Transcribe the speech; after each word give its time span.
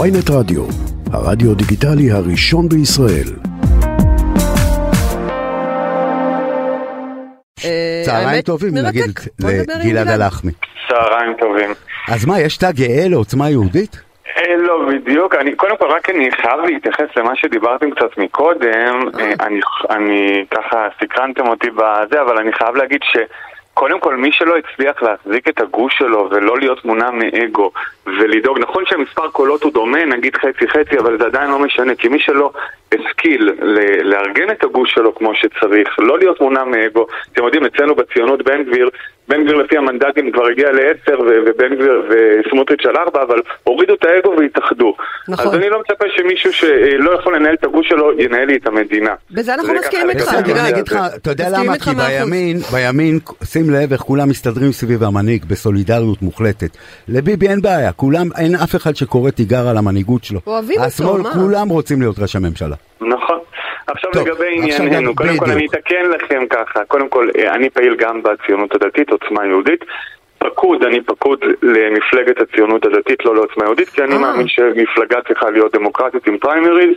ויינט 0.00 0.30
רדיו, 0.30 0.62
הרדיו 1.12 1.54
דיגיטלי 1.54 2.10
הראשון 2.10 2.68
בישראל. 2.68 3.30
צהריים 8.04 8.28
האמת, 8.28 8.44
טובים. 8.46 8.74
נגיד 8.74 9.04
לגלעד 9.40 9.84
גלעד. 9.84 10.08
הלחמי. 10.08 10.52
צהריים 10.88 11.34
טובים. 11.40 11.70
אז 12.08 12.26
מה, 12.26 12.40
יש 12.40 12.56
תא 12.56 12.70
גאה 12.72 13.08
לעוצמה 13.08 13.50
יהודית? 13.50 14.02
אה, 14.36 14.56
לא, 14.56 14.80
בדיוק. 14.92 15.34
אני, 15.34 15.56
קודם 15.56 15.76
כל, 15.76 15.86
רק 15.86 16.10
אני 16.10 16.30
חייב 16.30 16.60
להתייחס 16.64 17.08
למה 17.16 17.36
שדיברתם 17.36 17.90
קצת 17.90 18.18
מקודם. 18.18 19.08
אה, 19.20 19.46
אני, 19.46 19.60
אני, 19.90 20.44
ככה, 20.50 20.88
סקרנתם 21.00 21.46
אותי 21.48 21.70
בזה, 21.70 22.22
אבל 22.22 22.38
אני 22.38 22.52
חייב 22.52 22.76
להגיד 22.76 23.00
ש... 23.02 23.16
קודם 23.74 24.00
כל, 24.00 24.16
מי 24.16 24.32
שלא 24.32 24.56
הצליח 24.56 25.02
להחזיק 25.02 25.48
את 25.48 25.60
הגוש 25.60 25.98
שלו 25.98 26.28
ולא 26.30 26.58
להיות 26.58 26.84
מונע 26.84 27.10
מאגו 27.10 27.70
ולדאוג, 28.06 28.58
נכון 28.58 28.84
שמספר 28.86 29.30
קולות 29.30 29.62
הוא 29.62 29.72
דומה, 29.72 30.04
נגיד 30.04 30.36
חצי-חצי, 30.36 30.98
אבל 30.98 31.18
זה 31.18 31.26
עדיין 31.26 31.50
לא 31.50 31.58
משנה, 31.58 31.94
כי 31.94 32.08
מי 32.08 32.18
שלא 32.18 32.50
השכיל 32.92 33.50
לארגן 34.02 34.50
את 34.50 34.64
הגוש 34.64 34.92
שלו 34.94 35.14
כמו 35.14 35.34
שצריך, 35.34 35.98
לא 35.98 36.18
להיות 36.18 36.40
מונע 36.40 36.64
מאגו, 36.64 37.06
אתם 37.32 37.44
יודעים, 37.44 37.64
אצלנו 37.64 37.94
בציונות 37.94 38.42
בן 38.42 38.64
גביר, 38.64 38.90
בן 39.28 39.44
גביר 39.44 39.56
לפי 39.56 39.76
המנדטים 39.76 40.32
כבר 40.32 40.46
הגיע 40.46 40.68
לעשר 40.72 41.20
ובן 41.20 41.74
גביר 41.74 42.02
וסמוטריץ' 42.10 42.86
על 42.86 42.96
ארבע, 42.96 43.22
אבל 43.22 43.40
הורידו 43.64 43.94
את 43.94 44.04
האגו 44.04 44.34
והתאחדו. 44.38 44.94
נכון. 45.28 45.46
אז 45.46 45.54
אני 45.54 45.70
לא 45.70 45.80
מצפה 45.80 46.04
שמישהו 46.16 46.52
שלא 46.52 47.10
יכול 47.20 47.36
לנהל 47.36 47.54
את 47.54 47.64
הגוש 47.64 47.88
שלו, 47.88 48.20
ינהל 48.20 48.46
לי 48.46 48.56
את 48.56 48.66
המדינה. 48.66 49.14
בזה 49.30 49.54
אנחנו 49.54 49.74
מסכימים 49.74 50.10
איתך, 50.10 50.96
אתה 51.16 51.30
יודע 51.30 51.48
למה? 51.52 51.78
כי. 51.78 51.90
בימין, 51.94 52.58
בימין, 52.72 53.18
שים 53.44 53.70
לב 53.70 53.92
איך 53.92 54.00
כולם 54.00 54.28
מסתדרים 54.28 54.72
סביב 54.72 55.02
המנהיג 55.02 55.44
בסולידריות 55.44 56.22
מוחלטת. 56.22 56.76
לביבי 57.08 57.48
אין 57.48 57.60
בעיה, 57.62 57.92
כולם, 57.92 58.26
אין 58.38 58.54
אף 58.54 58.76
אחד 58.76 58.96
שקורא 58.96 59.30
תיגר 59.30 59.68
על 59.68 59.76
המנהיגות 59.76 60.24
שלו. 60.24 60.40
אוהבים 60.46 60.76
אותו, 60.76 60.86
השמאל, 60.86 61.20
מה? 61.20 61.32
כולם 61.34 61.68
רוצים 61.68 62.00
להיות 62.00 62.18
ראש 62.18 62.36
הממשלה. 62.36 62.76
נכון. 63.00 63.38
עכשיו 63.86 64.12
טוב, 64.12 64.28
לגבי 64.28 64.46
ענייננו, 64.52 65.14
קודם 65.14 65.38
כל. 65.38 65.50
אני 65.50 65.66
אתקן 65.66 66.10
לכם 66.10 66.46
ככה, 66.50 66.84
קודם 66.84 67.08
כל 67.08 67.28
אה, 67.38 67.54
אני 67.54 67.70
פעיל 67.70 67.94
גם 67.94 68.22
בציונות 68.22 68.74
הדתית, 68.74 69.10
עוצמה 69.10 69.46
יהודית. 69.46 69.84
פקוד, 70.38 70.84
אני 70.84 71.00
פקוד 71.00 71.44
למפלגת 71.62 72.40
הציונות 72.40 72.86
הדתית, 72.86 73.24
לא 73.24 73.34
לעוצמה 73.34 73.64
יהודית, 73.64 73.88
כי 73.88 74.02
אני 74.02 74.14
אה. 74.14 74.18
מאמין 74.18 74.48
שמפלגה 74.48 75.22
צריכה 75.28 75.50
להיות 75.50 75.76
דמוקרטית 75.76 76.26
עם 76.26 76.38
פריימריז, 76.38 76.96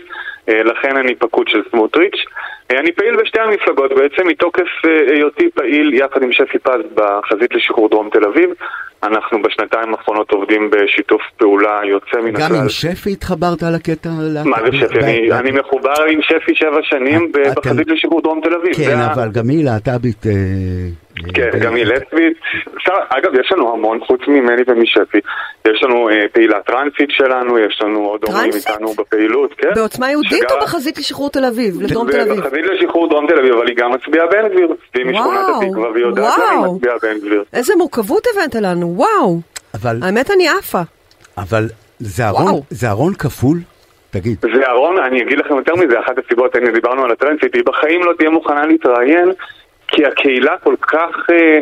אה, 0.50 0.64
לכן 0.64 0.98
אני 0.98 1.16
פקוד 1.16 1.48
של 1.48 1.62
סמוטריץ'. 1.72 2.26
אני 2.70 2.92
פעיל 2.92 3.16
בשתי 3.16 3.40
המפלגות 3.40 3.92
בעצם 3.94 4.28
מתוקף 4.28 4.68
היותי 5.08 5.50
פעיל 5.54 5.94
יחד 5.94 6.24
עם 6.24 6.32
שפי 6.32 6.60
פז 6.60 6.82
בחזית 6.94 7.54
לשחרור 7.54 7.90
דרום 7.90 8.10
תל 8.10 8.26
אביב. 8.26 8.50
אנחנו 9.04 9.42
בשנתיים 9.42 9.94
האחרונות 9.94 10.32
עובדים 10.32 10.70
בשיתוף 10.72 11.22
פעולה 11.38 11.80
יוצא 11.90 12.22
מן 12.24 12.36
הכלל. 12.36 12.50
גם 12.50 12.62
עם 12.62 12.70
שפי 12.70 13.12
התחברת 13.12 13.64
על 13.64 13.76
הקטע? 13.76 14.10
מה 14.46 14.58
זה 14.66 14.78
שפי? 14.78 15.00
אני- 15.00 15.32
אני 15.32 15.52
מחובר 15.52 15.94
עם 16.12 16.20
שפי 16.22 16.56
שבע 16.56 16.80
שנים 16.84 17.32
אתם- 17.52 17.62
בחזית 17.62 17.88
לשחרור 17.88 18.22
דרום 18.22 18.42
תל 18.44 18.54
אביב. 18.62 18.76
כן, 18.76 18.98
אבל 19.00 19.30
גם 19.32 19.50
היא 19.50 19.66
להט"בית. 19.66 20.26
כן, 21.34 21.50
גם 21.62 21.76
היא 21.76 21.86
לסבית. 21.86 22.38
אגב, 23.10 23.40
יש 23.40 23.52
לנו 23.52 23.74
המון 23.74 24.00
חוץ 24.08 24.22
ממני 24.28 24.62
ומשפי. 24.68 25.18
יש 25.68 25.84
לנו 25.84 26.10
אה, 26.10 26.26
פעילה 26.34 26.62
טרנסית 26.62 27.10
שלנו, 27.10 27.60
יש 27.60 27.82
לנו 27.82 28.00
עוד 28.00 28.22
הורים? 28.24 28.52
איתנו 28.56 28.94
בפעילות, 28.94 29.54
כן. 29.58 29.70
בעוצמה 29.76 30.12
יהודית 30.12 30.52
או 30.52 30.56
בחזית 30.62 30.98
לשחרור 30.98 31.30
תל 31.30 31.46
אביב? 31.46 31.82
לדרום 31.82 32.12
תל 32.12 32.20
אביב? 32.22 32.40
בחזית 32.40 32.66
לשחרור 32.66 33.10
דרום 33.10 33.28
תל 33.28 33.40
אביב, 33.40 33.54
אבל 33.56 33.68
היא 33.68 33.76
גם 33.78 33.92
מצביעה 33.92 34.28
בן 34.28 34.48
גביר. 34.48 34.76
והיא 34.96 35.06
משכונת 35.06 35.40
התקווה, 35.64 35.92
והיא 35.92 36.06
יודעת 36.06 36.34
למה 36.38 36.50
היא 36.52 36.60
וואו. 36.60 36.76
מצביעה 36.76 36.96
בן 37.02 37.20
גביר. 37.20 37.44
איזה 37.54 37.74
מורכבות 37.78 38.24
הבאת 38.34 38.56
לנו, 38.56 38.94
וואו. 38.96 39.40
אבל, 39.74 40.00
האמת 40.04 40.32
אני 40.32 40.48
עפה. 40.50 40.82
אבל 41.38 41.64
זה 42.00 42.28
ארון. 42.28 42.62
זה 42.70 42.90
ארון 42.90 43.14
כפול? 43.14 43.58
תגיד. 44.10 44.38
זה 44.42 44.66
אהרון, 44.68 44.98
אני 44.98 45.22
אגיד 45.22 45.40
לכם 45.40 45.56
יותר 45.56 45.76
מזה, 45.76 46.00
אחת 46.00 46.16
הסיבות, 46.26 46.56
הנה 46.56 46.72
דיברנו 46.72 47.04
על 47.04 47.12
הטרנסית, 47.12 47.56
היא 47.56 47.64
בחיים 47.66 48.04
לא 48.04 48.14
תהיה 48.18 48.30
מוכנה 48.30 48.66
להתראיין, 48.66 49.32
כי 49.88 50.06
הקהילה 50.06 50.58
כל 50.64 50.76
כך 50.82 51.30
אה, 51.32 51.60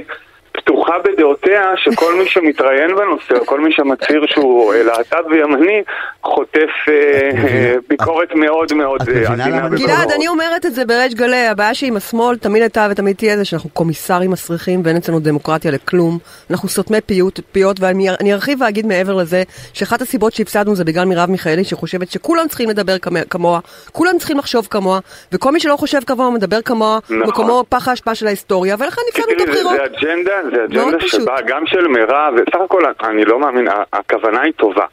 פתוחה 0.66 0.94
בדעותיה, 1.04 1.64
שכל 1.78 2.16
מי 2.16 2.30
שמתראיין 2.30 2.96
בנושא, 2.96 3.34
או 3.40 3.46
כל 3.46 3.60
מי 3.60 3.72
שמצהיר 3.72 4.26
שהוא 4.28 4.74
להט"ב 4.74 5.32
וימני, 5.32 5.84
חוטף 6.24 6.70
אה, 6.90 7.76
ביקורת 7.90 8.36
מאוד 8.36 8.74
מאוד 8.74 9.02
אה, 9.10 9.34
עדינה. 9.34 9.70
גלעד, 9.70 10.12
אני 10.12 10.28
אומרת 10.28 10.66
את 10.66 10.74
זה 10.74 10.86
בריש 10.86 11.14
גלי, 11.14 11.48
הבעיה 11.48 11.74
שעם 11.74 11.96
השמאל 11.96 12.38
תמיד 12.38 12.62
הייתה 12.62 12.88
ותמיד 12.92 13.16
תהיה 13.16 13.38
זה 13.38 13.46
שאנחנו 13.46 13.70
קומיסרים 13.70 14.32
מסריחים 14.32 14.82
ואין 14.84 14.98
אצלנו 14.98 15.20
דמוקרטיה 15.20 15.72
לכלום. 15.72 16.18
אנחנו 16.52 16.70
סותמי 16.70 17.02
פיות, 17.02 17.40
פיות 17.52 17.80
ואני 17.80 18.10
אני 18.10 18.34
ארחיב 18.34 18.62
ואגיד 18.62 18.86
מעבר 18.86 19.14
לזה, 19.14 19.44
שאחת 19.74 20.02
הסיבות 20.02 20.34
שהפסדנו 20.34 20.76
זה 20.76 20.84
בגלל 20.84 21.06
מרב 21.06 21.30
מיכאלי 21.30 21.64
שחושבת 21.64 22.12
שכולם 22.12 22.48
צריכים 22.48 22.70
לדבר 22.70 22.96
כמוה, 23.30 23.60
כולם 23.92 24.18
צריכים 24.18 24.38
לחשוב 24.38 24.68
כמוה, 24.70 25.00
וכל 25.32 25.52
מי 25.52 25.60
שלא 25.60 25.76
חושב 25.76 26.00
כמוה 26.08 26.30
מדבר 26.30 26.62
כמוה, 26.62 27.00
נכון. 27.04 27.20
מקומו 27.20 27.64
פח 27.70 27.88
האשפה 27.88 28.16
של 28.16 28.28
ההיסטוריה, 28.28 28.76
ולכן 28.80 29.02
הפסדנו 29.10 29.44
את 29.44 29.48
הבחירות. 29.48 29.74
זה 29.76 29.86
אג'נדה, 29.86 30.32
זה 30.56 30.64
אג'נדה. 30.82 31.08
שבאה 31.08 31.42
גם 31.48 31.62
של 31.66 31.88
מירב, 31.88 32.34
וסך 32.36 32.60
הכל 32.66 32.82
אני 33.10 33.26
לא 33.26 33.40
מאמין, 33.40 33.68
הכוונה 33.94 34.42
היא 34.42 34.54
טובה. 34.58 34.86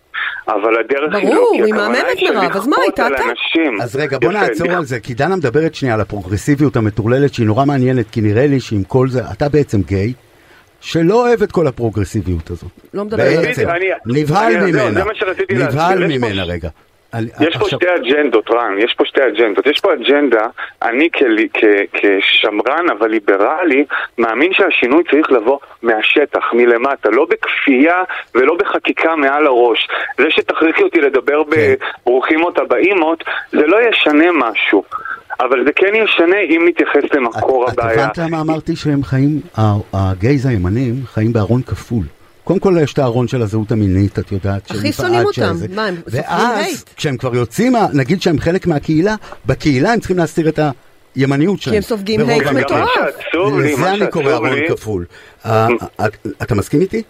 אבל 0.48 0.76
הדרך 0.80 1.14
היא 1.14 1.28
לא, 1.28 1.34
ברור, 1.34 1.50
כי 1.56 1.62
היא 1.62 1.74
הכוונה 1.74 1.88
מהממת, 1.88 2.04
היא 2.18 2.28
של 2.28 2.38
מירב, 2.40 2.56
אז 2.56 2.66
מה, 2.66 2.76
לכפות 2.76 2.82
הייתה 2.98 3.06
על 3.06 3.14
אתה? 3.14 3.22
אנשים. 3.30 3.80
אז 3.82 3.96
רגע, 3.96 4.18
בוא 4.18 4.32
יפה, 4.32 4.40
נעצור 4.40 4.70
על 4.72 4.84
זה, 4.84 5.00
כי 5.00 5.14
דנה 5.14 5.36
מדברת 5.36 5.74
שנייה 5.74 5.94
על 5.94 6.00
הפרוגרסיביות 6.00 6.76
המטורללת 6.76 7.34
שהיא 7.34 7.46
נורא 7.46 7.64
מעניינת, 7.64 8.10
כי 8.10 8.20
נראה 8.20 8.46
לי 8.46 8.60
שעם 8.60 8.82
כל 8.84 9.08
זה, 9.08 9.20
אתה 9.32 9.48
בעצם 9.48 9.82
גיי, 9.82 10.12
שלא 10.80 11.14
אוהב 11.28 11.42
את 11.42 11.52
כל 11.52 11.66
הפרוגרסיביות 11.66 12.50
הזאת. 12.50 12.70
לא 12.94 13.04
מדבר 13.04 13.22
על 13.22 13.36
בעצם, 13.46 13.68
אני- 13.68 14.20
נבהל 14.22 14.56
ממנה, 14.56 14.92
זה 14.92 15.04
מה 15.04 15.14
שרציתי 15.14 15.54
להסביר, 15.54 15.82
נבהל 15.82 16.06
ממנה 16.06 16.44
רגע. 16.44 16.68
על- 17.12 17.24
יש 17.48 17.56
פה 17.56 17.68
שתי 17.68 17.86
אג'נדות, 17.96 18.50
רן, 18.50 18.78
יש 18.78 18.94
פה 18.94 19.04
שתי 19.04 19.20
אג'נדות. 19.26 19.66
יש 19.66 19.80
פה 19.80 19.92
אג'נדה, 19.94 20.46
אני 20.82 21.08
כלי- 21.10 21.48
כ- 21.54 21.64
כשמרן 21.92 22.86
אבל 22.98 23.08
ליברלי, 23.10 23.84
מאמין 24.18 24.52
שהשינוי 24.52 25.02
צריך 25.10 25.32
לבוא 25.32 25.58
מהשטח, 25.82 26.44
מלמטה, 26.52 27.10
לא 27.10 27.26
בכפייה 27.30 28.02
ולא 28.34 28.54
בחקיקה 28.54 29.16
מעל 29.16 29.46
הראש. 29.46 29.88
זה 30.18 30.24
שתכריחי 30.30 30.82
אותי 30.82 31.00
לדבר 31.00 31.42
כן. 31.50 31.74
ברוכים 32.06 32.42
אותה 32.44 32.64
באימות, 32.64 33.24
זה 33.52 33.66
לא 33.66 33.78
ישנה 33.88 34.26
משהו. 34.34 34.84
אבל 35.40 35.64
זה 35.66 35.72
כן 35.72 35.94
ישנה 35.94 36.36
אם 36.50 36.64
נתייחס 36.68 37.14
למקור 37.14 37.64
את 37.68 37.72
הבעיה. 37.78 38.04
הבנת 38.04 38.18
למה 38.18 38.40
אמרתי 38.40 38.76
שהם 38.76 39.02
חיים, 39.02 39.40
הגייז 39.94 40.46
הימנים 40.46 40.94
חיים 41.06 41.32
בארון 41.32 41.62
כפול. 41.62 42.04
קודם 42.44 42.58
כל 42.58 42.74
יש 42.82 42.92
את 42.92 42.98
הארון 42.98 43.28
של 43.28 43.42
הזהות 43.42 43.72
המינית, 43.72 44.18
את 44.18 44.32
יודעת. 44.32 44.70
הכי 44.70 44.92
שונאים 44.92 45.24
אותם. 45.24 45.54
שזה- 45.54 45.66
מה, 45.74 45.86
הם 45.86 45.94
סופגים 45.96 46.22
ואז? 46.28 46.84
כשהם 46.96 47.16
כבר 47.16 47.34
יוצאים, 47.34 47.72
נגיד 47.94 48.22
שהם 48.22 48.38
חלק 48.38 48.66
מהקהילה, 48.66 49.14
בקהילה 49.46 49.92
הם 49.92 49.98
צריכים 49.98 50.18
להסתיר 50.18 50.48
את 50.48 50.58
הימניות 51.14 51.60
שלהם. 51.60 51.76
הם 51.76 51.82
סופגים 51.82 52.20
הייט. 52.28 52.46
מטורף. 52.46 52.88
לזה 53.58 53.76
מה 53.80 53.94
אני 53.94 54.06
קורא 54.10 54.32
ארון 54.32 54.68
כפול. 54.68 55.04
אה, 55.46 55.66
אה, 56.00 56.06
אתה 56.42 56.54
מסכים 56.54 56.80
איתי? 56.80 57.02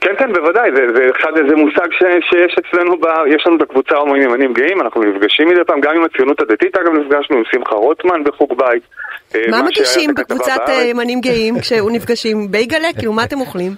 כן, 0.00 0.10
כן, 0.18 0.32
בוודאי, 0.32 0.70
זה, 0.76 0.82
זה 0.96 1.02
אחד, 1.16 1.30
זה 1.48 1.56
מושג 1.56 1.88
ש, 1.92 2.02
שיש 2.30 2.56
אצלנו, 2.60 2.96
ב, 3.00 3.04
יש 3.34 3.42
לנו 3.46 3.58
בקבוצה 3.58 3.94
הומואים 3.94 4.22
ימנים 4.22 4.52
גאים, 4.54 4.80
אנחנו 4.80 5.02
נפגשים 5.02 5.48
מדי 5.48 5.60
פעם, 5.66 5.80
גם 5.80 5.96
עם 5.96 6.04
הציונות 6.04 6.40
הדתית, 6.40 6.76
אגב 6.76 6.92
נפגשנו 6.92 7.36
עם 7.36 7.42
שמחה 7.52 7.74
רוטמן 7.74 8.24
בחוג 8.24 8.52
בית. 8.58 8.82
אה, 9.34 9.40
מה 9.50 9.62
מגישים 9.62 10.10
את 10.10 10.14
בקבוצת. 10.18 10.58
אה, 10.68 10.82
ימנים 10.82 11.20
גאים 11.20 11.60
כשהוא 11.60 11.90
נפגשים? 11.90 12.50
בייגלה? 12.50 12.88
כאילו, 12.98 13.12
מה 13.12 13.24
אתם 13.24 13.40
אוכלים? 13.40 13.74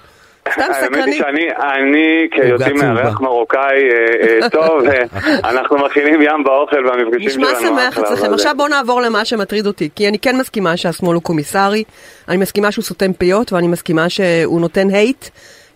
סתם 0.53 0.63
האמת 0.63 0.75
היא 0.75 0.85
סקרנית. 0.85 1.19
שאני, 1.19 2.71
אני. 2.71 2.95
מארח 2.95 3.21
מרוקאי 3.21 3.61
אה, 3.61 4.43
אה, 4.43 4.51
טוב, 4.59 4.85
אה, 4.87 5.51
אנחנו 5.51 5.79
מכינים 5.79 6.23
ים 6.23 6.45
באוכל 6.45 6.87
והמפגשים 6.87 7.31
שלנו. 7.31 7.47
נשמע 7.47 7.69
שמח 7.69 7.99
אצלכם. 7.99 8.35
עכשיו 8.35 8.55
בואו 8.57 8.69
נעבור 8.69 9.01
למה 9.01 9.25
שמטריד 9.25 9.67
אותי, 9.67 9.89
כי 9.95 10.09
אני 10.09 10.19
כן 10.19 10.37
מסכימה 10.37 10.77
שהשמאל 10.77 11.15
הוא 11.15 11.23
קומיסרי, 11.23 11.85
אני 12.29 12.37
מסכימה 12.37 12.73
שהוא 12.73 12.83
סותם 12.83 13.13
פיות, 13.13 13.53
ואני 13.53 13.69
מסכימה 13.69 14.09
שהוא 14.09 14.61
נותן 14.61 14.91
הייט, 14.91 15.29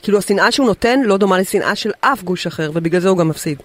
כאילו 0.03 0.19
השנאה 0.19 0.51
שהוא 0.51 0.67
נותן 0.67 1.01
לא 1.01 1.17
דומה 1.17 1.39
לשנאה 1.39 1.75
של 1.75 1.91
אף 2.01 2.23
גוש 2.23 2.47
אחר, 2.47 2.71
ובגלל 2.75 3.01
זה 3.01 3.09
הוא 3.09 3.19
גם 3.19 3.29
מפסיד. 3.29 3.59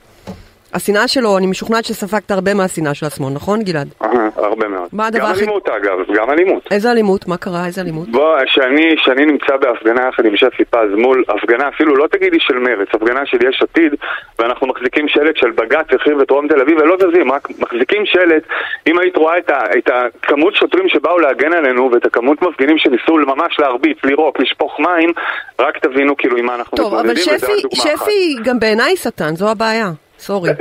השנאה 0.74 1.08
שלו, 1.08 1.38
אני 1.38 1.48
משוכנעת 1.48 1.86
שספגת 1.86 2.32
הרבה 2.32 2.54
מהשנאה 2.54 2.94
של 2.94 3.06
השמאל, 3.06 3.34
נכון 3.34 3.62
גלעד? 3.62 3.88
הרבה 4.36 4.68
מאוד. 4.68 4.90
מה 4.94 5.08
הדבר 5.08 5.24
גם 5.24 5.34
אלימות 5.38 5.70
אגב, 5.70 5.98
גם 6.16 6.30
אלימות. 6.30 6.68
איזה 6.72 6.92
אלימות? 6.92 7.28
מה 7.28 7.38
קרה? 7.38 7.66
איזה 7.66 7.82
אלימות? 7.82 8.10
בוא, 8.10 8.38
שאני, 8.46 8.96
שאני 8.98 9.26
נמצא 9.26 9.58
בהפגנה 9.58 10.08
יחד 10.10 10.26
עם 10.26 10.36
שפי 10.36 10.66
פז 10.66 10.90
מול 10.98 11.24
הפגנה, 11.30 11.68
אפילו 11.68 11.96
לא 11.96 12.08
תגידי 12.08 12.38
של 12.40 12.58
מרץ, 12.60 12.88
הפגנה 12.94 13.26
של 13.26 13.38
יש 13.50 13.62
עתיד, 13.62 13.94
ואנחנו 14.40 14.68
מחזיקים 14.68 15.08
שלט 15.08 15.38
של 15.38 15.52
בג"ץ 15.52 15.86
הרחיב 15.92 16.20
את 16.20 16.28
דרום 16.28 16.48
תל 16.48 16.62
אביב 16.62 16.78
ולא 16.78 16.96
זזים, 17.00 17.32
רק 17.32 17.48
מחזיקים 17.60 18.06
שלט. 18.06 18.44
אם 18.88 19.00
היית 19.00 19.18
רואה 19.18 19.38
את, 19.38 19.50
ה, 19.50 19.60
את 19.78 19.90
הכמות 19.94 20.56
שוטרים 20.56 20.90
שבאו 20.90 21.20
להגן 21.20 21.54
עלינו 21.54 21.90
ואת 21.92 22.06
הכמות 22.06 22.42
מפגינים 22.42 22.78
שניסו 22.78 23.16
ממש 23.16 23.60
להרביץ, 23.60 23.98
לירוק, 24.04 24.40
לשפוך 24.40 24.80
מים, 24.80 25.12
רק 25.60 25.78
תבינו 25.78 26.18
כאילו 26.18 26.38
עם 26.38 26.46
מה 26.46 26.56
אנחנו 26.56 26.78
טוב, 26.78 26.94
אבל 26.94 27.04
מתמודדים, 27.04 27.36
וזה 27.36 27.46
רק 27.46 27.52
שפי. 27.74 27.90
שפי 27.98 28.36
גם 28.44 28.60
בעיניי 28.60 28.98
שטן, 28.98 29.36
זו 29.36 29.52
הבעיה. 29.52 29.92
סורי. 30.24 30.50
אה, 30.50 30.56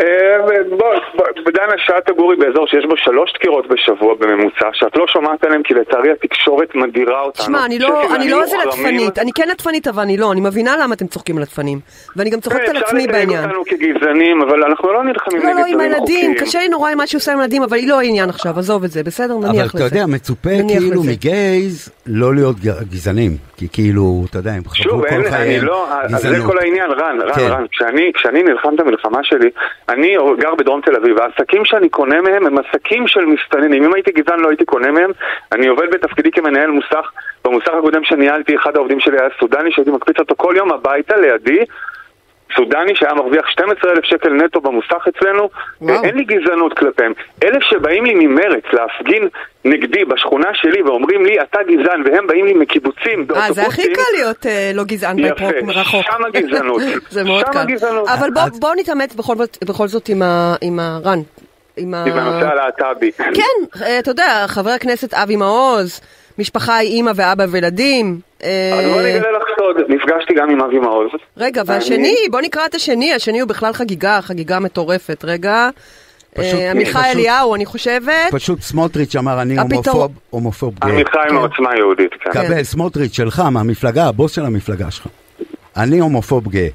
בוא, 0.70 0.94
בוא, 1.16 1.26
דנה 1.54 1.74
שעה 1.76 2.00
תגורי 2.00 2.36
באזור 2.36 2.66
שיש 2.66 2.84
בו 2.88 2.96
שלוש 2.96 3.32
דקירות 3.34 3.66
בשבוע 3.68 4.14
בממוצע, 4.14 4.68
שאת 4.72 4.96
לא 4.96 5.04
שומעת 5.08 5.44
עליהם 5.44 5.62
כי 5.62 5.74
לצערי 5.74 6.12
התקשורת 6.12 6.74
מדירה 6.74 7.20
אותנו. 7.20 7.44
שמע, 7.44 7.64
אני 7.64 7.78
לא, 7.78 8.14
אני 8.14 8.30
לא 8.30 8.42
איזה. 8.42 8.56
לטפנית, 8.66 9.18
אני 9.18 9.30
כן 9.34 9.48
לטפנית 9.48 9.88
אבל 9.88 10.02
אני 10.02 10.16
לא, 10.16 10.32
אני 10.32 10.40
מבינה 10.40 10.76
למה 10.76 10.94
אתם 10.94 11.06
צוחקים 11.06 11.36
על 11.36 11.42
לטפנים. 11.42 11.80
ואני 12.16 12.30
גם 12.30 12.40
צוחקת 12.40 12.68
על 12.68 12.78
כן, 12.80 12.84
עצמי 12.84 13.04
אפשר 13.04 13.12
בעניין. 13.12 13.44
לתייג 13.44 13.56
אותנו 13.56 13.64
כגזענים, 13.64 14.42
אבל 14.42 14.64
אנחנו 14.64 14.92
לא 14.92 15.04
נלחמים 15.04 15.42
לא, 15.42 15.48
נגד 15.48 15.56
לא, 15.56 15.66
עם 15.66 15.74
דברים 15.74 15.80
הילדים, 15.80 16.30
חוקיים. 16.30 16.34
קשה 16.34 16.58
לי 16.58 16.68
נורא 16.68 16.90
עם 16.90 16.98
מה 16.98 17.06
שהוא 17.06 17.18
עושה 17.18 17.32
עם 17.32 17.38
הילדים, 17.38 17.62
אבל 17.62 17.76
היא 17.76 17.88
לא 17.88 17.98
העניין 17.98 18.28
עכשיו, 18.28 18.58
עזוב 18.58 18.84
את 18.84 18.90
זה, 18.90 19.02
בסדר? 19.02 19.34
אבל 19.34 19.48
נניח 19.48 19.74
לזה. 19.74 19.86
אתה 19.86 19.96
יודע, 19.96 20.06
מצופה 20.06 20.50
כאילו. 20.68 21.02
מגייז 21.02 21.88
לא 22.06 22.34
להיות 22.34 22.56
גזענים. 22.90 23.36
כי 23.62 23.68
כאילו, 23.72 24.24
אתה 24.30 24.38
יודע, 24.38 24.52
הם 24.52 24.64
חוו 24.64 24.76
שוב, 24.76 25.04
אין, 25.04 25.22
כל 25.22 25.26
אני 25.26 25.30
חייהם 25.36 25.64
לא, 25.64 25.86
אז 26.02 26.10
זה 26.10 26.28
גזענות. 26.28 26.46
כל 26.46 26.58
העניין, 26.58 26.90
רן, 26.90 27.18
רן, 27.20 27.34
כן. 27.34 27.48
רן, 27.50 27.64
כשאני 28.14 28.42
נלחם 28.42 28.74
את 28.74 28.80
המלחמה 28.80 29.18
שלי, 29.22 29.50
אני 29.88 30.16
גר 30.38 30.54
בדרום 30.54 30.80
תל 30.80 30.96
אביב, 30.96 31.16
והעסקים 31.18 31.64
שאני 31.64 31.88
קונה 31.88 32.20
מהם 32.20 32.46
הם 32.46 32.58
עסקים 32.58 33.08
של 33.08 33.24
מסתננים, 33.24 33.84
אם 33.84 33.94
הייתי 33.94 34.12
גזען 34.12 34.40
לא 34.40 34.48
הייתי 34.48 34.64
קונה 34.64 34.90
מהם, 34.90 35.10
אני 35.52 35.66
עובד 35.66 35.90
בתפקידי 35.90 36.30
כמנהל 36.30 36.70
מוסך, 36.70 37.12
במוסך 37.44 37.72
הקודם 37.78 38.04
שניהלתי, 38.04 38.56
אחד 38.56 38.76
העובדים 38.76 39.00
שלי 39.00 39.16
היה 39.20 39.28
סודני, 39.40 39.72
שהייתי 39.72 39.90
מקפיץ 39.90 40.18
אותו 40.18 40.34
כל 40.36 40.54
יום 40.56 40.72
הביתה 40.72 41.16
לידי, 41.16 41.64
סודני 42.56 42.92
שהיה 42.96 43.14
מרוויח 43.14 43.46
12,000 43.48 44.04
שקל 44.04 44.28
נטו 44.32 44.60
במוסך 44.60 45.04
אצלנו, 45.08 45.48
וואו. 45.80 46.04
אין 46.04 46.14
לי 46.16 46.24
גזענות 46.24 46.78
כלפיהם. 46.78 47.12
אלה 47.44 47.58
שבאים 47.62 48.04
לי 48.04 48.14
ממרץ 48.14 48.64
להפגין 48.72 49.28
נגדי 49.64 50.04
בשכונה 50.04 50.48
שלי 50.54 50.82
ואומרים 50.82 51.24
לי 51.26 51.40
אתה 51.42 51.58
גזען 51.68 52.02
והם 52.06 52.26
באים 52.26 52.46
לי 52.46 52.54
מקיבוצים 52.54 53.20
אה, 53.20 53.24
באוטובוסים 53.24 53.54
זה 53.54 53.66
הכי 53.66 53.92
קל 53.94 54.02
להיות 54.16 54.46
אה, 54.46 54.70
לא 54.74 54.84
גזען 54.84 55.18
יפה, 55.18 55.34
בפרוק 55.34 55.62
מרחוק. 55.62 56.04
שם 56.04 56.24
הגזענות. 56.24 56.82
זה 57.10 57.24
מאוד 57.24 57.44
קל. 57.44 57.58
הגזענות. 57.58 58.08
אבל 58.08 58.30
בוא- 58.30 58.42
אז- 58.42 58.60
בוא 58.60 58.74
נתאמץ 58.78 59.14
בכל 59.14 59.34
בכל 59.64 59.88
זאת 59.88 60.08
עם 60.08 60.22
ה- 60.22 60.54
עם 60.60 60.78
הרן. 60.80 61.18
עם 61.76 61.94
ה... 61.94 62.04
עם 62.06 62.12
הנושא 62.18 62.46
הלהט"בי. 62.48 63.12
כן, 63.12 63.82
אה, 63.84 63.98
אתה 63.98 64.10
יודע, 64.10 64.44
חבר 64.48 64.70
הכנסת 64.70 65.14
אבי 65.14 65.36
מעוז, 65.36 66.00
משפחה 66.38 66.76
היא 66.76 66.90
אימא 66.90 67.12
ואבא 67.16 67.44
וילדים. 67.50 68.18
אה, 68.44 68.48
אז 68.78 68.92
בוא 68.92 69.02
נגלה 69.02 69.30
לך 69.32 69.44
סוד, 69.72 69.90
נפגשתי 69.90 70.34
גם 70.34 70.50
עם 70.50 70.60
אבי 70.60 70.78
מעוז. 70.78 71.10
רגע, 71.36 71.62
והשני, 71.66 72.16
בוא 72.30 72.40
נקרא 72.40 72.66
את 72.66 72.74
השני, 72.74 73.14
השני 73.14 73.40
הוא 73.40 73.48
בכלל 73.48 73.72
חגיגה, 73.72 74.20
חגיגה 74.22 74.60
מטורפת. 74.60 75.24
רגע, 75.24 75.68
אה, 76.38 76.70
עמיחי 76.70 77.10
אליהו, 77.12 77.54
אני 77.54 77.66
חושבת. 77.66 78.32
פשוט 78.32 78.60
סמוטריץ' 78.60 79.16
אמר, 79.16 79.42
אני 79.42 79.58
הומופוב, 79.58 80.12
הומופוב 80.30 80.74
גאה. 80.78 80.92
עמיחי 80.92 81.18
כן. 81.28 81.34
מעוצמה 81.34 81.76
יהודית, 81.76 82.10
כן. 82.20 82.30
קבל, 82.30 82.62
סמוטריץ' 82.62 83.16
שלך, 83.16 83.42
מהמפלגה, 83.52 84.08
הבוס 84.08 84.32
של 84.32 84.44
המפלגה 84.44 84.90
שלך. 84.90 85.06
אני 85.76 85.98
הומופוב 85.98 86.48
גאה. 86.48 86.68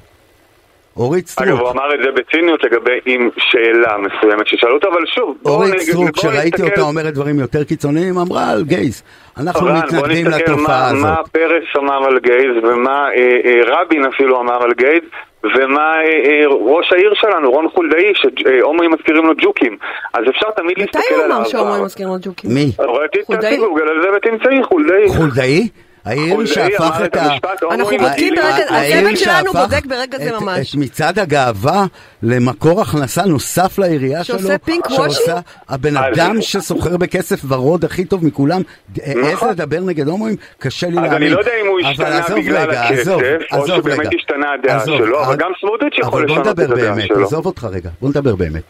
אורית 0.98 1.34
אגב, 1.38 1.48
הוא 1.50 1.58
סטרוק, 1.58 1.74
אמר 1.76 1.94
את 1.94 2.00
זה 2.04 2.10
בציניות 2.22 2.64
לגבי 2.64 2.98
עם 3.06 3.28
שאלה 3.38 3.96
מסוימת 3.98 4.46
ששאלו 4.46 4.74
אותו, 4.74 4.88
אבל 4.88 5.06
שוב, 5.06 5.36
בואו 5.42 5.54
אורית 5.54 5.78
סטרוק, 5.80 6.10
בואו 6.10 6.22
שראיתי 6.32 6.48
נסתכל- 6.48 6.70
אותה 6.70 6.80
אומרת 6.80 7.14
דברים 7.14 7.38
יותר 7.38 7.64
קיצוניים, 7.64 8.18
אמרה 8.18 8.50
על 8.50 8.64
גייז. 8.64 9.02
אנחנו 9.38 9.66
רן, 9.66 9.76
מתנגדים 9.76 10.26
לתופעה 10.26 10.92
מה- 10.92 11.00
מה 11.00 11.12
הזאת. 11.12 11.28
פרס 11.28 11.64
אמר 11.76 12.04
על 12.06 12.18
גייז, 12.18 12.56
ומה 12.64 13.08
אה, 13.16 13.38
אה, 13.44 13.80
רבין 13.80 14.04
אפילו 14.04 14.40
אמר 14.40 14.62
על 14.62 14.72
גייז, 14.72 15.02
ומה 15.44 15.80
אה, 15.80 16.02
אה, 16.02 16.46
ראש 16.46 16.92
העיר 16.92 17.12
שלנו, 17.14 17.50
רון 17.50 17.68
חולדאי, 17.68 18.12
שהומואים 18.14 18.90
מזכירים 18.92 19.26
לו 19.26 19.32
ג'וקים. 19.42 19.76
אז 20.14 20.24
אפשר 20.30 20.50
תמיד 20.56 20.78
מתי 20.78 20.82
להסתכל 20.98 21.14
הוא 21.14 21.24
על 21.24 21.32
אמר 21.32 21.44
שההומואים 21.44 21.74
העבר. 21.74 21.84
מזכירים 21.84 22.12
לו 22.12 22.18
ג'וקים? 22.22 22.50
מי? 22.54 22.72
ראיתי 22.78 23.20
את 23.20 23.24
חולדאי? 23.26 23.56
גוגל 23.56 23.88
על 23.88 24.02
זה 24.02 24.08
ותמצאי, 24.16 24.62
חולדאי. 24.64 25.08
חולדאי? 25.16 25.68
העיר 26.08 26.34
חולדאי 26.34 26.54
שהפך 26.54 27.00
את 27.04 27.16
ה... 27.16 27.20
אנחנו 27.22 27.66
"הומואים 27.70 28.00
בודקים 28.00 28.32
מגעילים". 28.32 28.34
ברגע- 28.34 28.74
העיר 28.74 28.98
הצוות 28.98 29.18
שלנו 29.18 29.52
שהפך 29.52 29.60
בודק 29.60 29.86
ברגע 29.86 30.18
זה 30.18 30.28
את- 30.36 30.42
ממש. 30.42 30.70
את 30.70 30.80
מצעד 30.80 31.18
הגאווה 31.18 31.86
למקור 32.22 32.80
הכנסה 32.80 33.22
נוסף 33.24 33.78
לעירייה 33.78 34.24
שלו. 34.24 34.38
שעושה 34.38 34.56
שעושה 34.88 35.36
washing? 35.36 35.40
הבן 35.68 35.96
אז- 35.96 36.04
אדם 36.14 36.36
שסוחר 36.40 36.96
בכסף 36.96 37.40
ורוד 37.48 37.84
הכי 37.84 38.04
טוב 38.04 38.24
מכולם. 38.24 38.62
העז 39.02 39.16
נכון. 39.32 39.48
לדבר 39.50 39.80
נגד 39.80 40.08
הומואים? 40.08 40.36
קשה 40.58 40.86
לי 40.86 40.96
אז 40.98 41.02
להאמין. 41.02 41.12
אני 41.22 41.30
לא 41.30 41.38
יודע 41.38 41.52
אם 41.62 41.66
הוא 41.66 41.80
אבל 41.80 42.12
השתנה 42.12 42.36
בגלל 42.36 42.70
הכסף, 42.70 43.12
או 43.52 43.66
שבאמת. 43.66 44.08
השתנה 44.18 44.46
הדעה 44.52 44.84
שלו, 44.86 44.96
אבל 45.20 45.24
אבל- 45.24 45.36
גם 45.36 45.50
סמוטריץ' 45.60 45.94
יכול 45.98 46.08
אבל 46.12 46.26
בוא 46.26 46.34
לשנות 46.34 46.46
נדבר 46.46 46.64
את 46.64 46.70
הדעה 46.78 46.94
באמת, 46.94 47.06
שלו. 47.06 47.26
עזוב 47.26 47.46
אותך 47.46 47.64
רגע, 47.72 47.90
בוא 48.00 48.08
נדבר 48.08 48.36
באמת. 48.36 48.62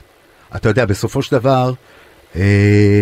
אתה 0.57 0.69
יודע, 0.69 0.85
בסופו 0.87 1.23
של 1.23 1.37
דבר, 1.37 1.73
אה, 2.37 3.01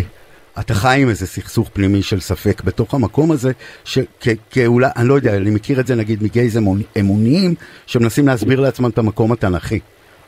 אתה 0.60 0.74
חי 0.74 0.98
עם 1.02 1.08
איזה 1.08 1.26
סכסוך 1.26 1.70
פנימי 1.72 2.02
של 2.02 2.20
ספק 2.20 2.62
בתוך 2.64 2.94
המקום 2.94 3.30
הזה, 3.32 3.52
שכאולי, 3.84 4.86
אני 4.96 5.08
לא 5.08 5.14
יודע, 5.14 5.36
אני 5.36 5.50
מכיר 5.50 5.80
את 5.80 5.86
זה 5.86 5.94
נגיד 5.94 6.22
מגייז 6.22 6.58
אמוני- 6.58 6.82
אמוניים, 7.00 7.54
שמנסים 7.86 8.26
להסביר 8.26 8.60
לעצמם 8.60 8.90
את 8.90 8.98
המקום 8.98 9.32
התנ"כי. 9.32 9.80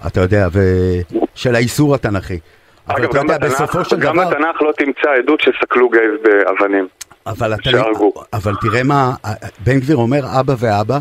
אתה 0.06 0.20
יודע. 0.20 0.48
של 1.34 1.54
האיסור 1.54 1.94
התנ"כי. 1.94 2.38
אבל 2.88 2.96
אגב, 3.04 3.10
אתה 3.10 3.18
גם 3.18 3.24
יודע, 3.26 3.38
בתנ"ך- 3.38 3.52
בסופו 3.52 3.84
של 3.84 3.96
גם 4.00 4.16
דבר, 4.16 4.28
בתנ"ך 4.30 4.62
לא 4.62 4.72
תמצא 4.78 5.08
עדות 5.22 5.40
שסקלו 5.40 5.88
גייז 5.90 6.12
באבנים. 6.22 6.88
אבל 7.26 7.54
אתה. 7.54 7.70
אבל 8.32 8.54
תראה 8.60 8.82
מה, 8.82 9.12
בן 9.66 9.80
גביר 9.80 9.96
אומר 9.96 10.20
אבא 10.40 10.54
ואבא, 10.58 10.98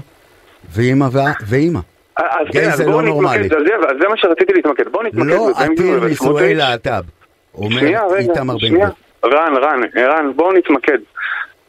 ואימא 0.73 1.07
ואימא. 1.47 1.79
אז 2.17 2.23
גייז 2.51 2.65
כן, 2.65 2.71
אז 2.71 2.77
זה 2.77 2.85
בואו 2.85 3.01
לא 3.01 3.07
נורמלי. 3.07 3.39
נתמקד, 3.39 3.55
אז 3.55 3.61
זה- 4.01 4.07
מה 4.07 4.15
שרציתי 4.17 4.53
להתמקד. 4.53 4.83
בואו 4.91 5.03
נתמקד 5.03 5.27
לא 5.29 5.49
עתיר 5.55 6.05
נישואי. 6.05 6.53
להט"ב. 6.55 7.01
אומר 7.55 7.81
איתמר 8.17 8.57
בן. 8.57 8.67
גביר. 8.67 8.87
רן, 9.27 9.53
רן, 9.57 9.81
רן, 9.97 10.33
בואו 10.35 10.53
נתמקד. 10.53 10.97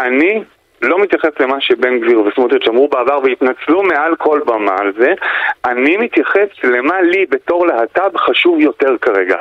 אני 0.01 0.45
לא 0.83 0.99
מתייחס 0.99 1.31
למה 1.41 1.61
שבן 1.61 1.99
גביר 1.99 2.21
וסמוטריץ' 2.21 2.69
אמרו 2.69 2.89
בעבר 2.89 3.19
והתנצלו 3.25 3.83
מעל 3.83 4.17
כל 4.17 4.41
במה 4.47 4.77
על 4.79 4.93
זה. 4.99 5.13
אני 5.65 5.97
מתייחס 5.97 6.49
למה 6.65 7.01
לי 7.03 7.27
בתור 7.31 7.67
להט"ב 7.67 8.17
חשוב 8.17 8.61
יותר 8.61 8.97
כרגע. 9.01 9.37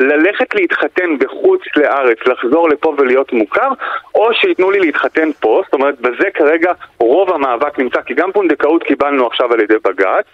ללכת 0.00 0.54
להתחתן 0.54 1.18
בחוץ 1.18 1.60
לארץ, 1.76 2.18
לחזור 2.26 2.68
לפה 2.68 2.94
ולהיות 2.98 3.32
מוכר, 3.32 3.68
או 4.14 4.34
שייתנו 4.34 4.70
לי 4.70 4.80
להתחתן 4.80 5.32
פה, 5.40 5.62
זאת 5.64 5.74
אומרת, 5.74 6.00
בזה 6.00 6.30
כרגע 6.34 6.72
רוב 6.98 7.30
המאבק 7.30 7.78
נמצא, 7.78 8.00
כי 8.00 8.14
גם 8.14 8.32
פונדקאות 8.32 8.82
קיבלנו 8.82 9.26
עכשיו 9.26 9.52
על 9.52 9.60
ידי 9.60 9.74
בג"ץ, 9.84 10.26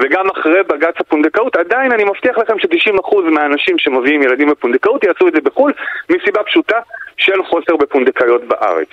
וגם 0.00 0.30
אחרי 0.30 0.62
בג"ץ 0.62 0.94
הפונדקאות, 1.00 1.56
עדיין 1.56 1.92
אני 1.92 2.04
מבטיח 2.04 2.38
לכם 2.38 2.58
ש-90% 2.58 3.16
מהאנשים 3.30 3.78
שמביאים 3.78 4.22
ילדים 4.22 4.48
בפונדקאות 4.48 5.04
יעשו 5.04 5.28
את 5.28 5.32
זה 5.32 5.40
בחו"ל, 5.40 5.72
מסיבה 6.10 6.42
פשוטה 6.42 6.78
של 7.16 7.44
חוסר 7.50 7.76
בפונדקאיות 7.80 8.42
בארץ. 8.48 8.88